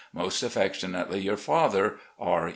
[0.13, 2.49] "Most affectionately, your father, "R.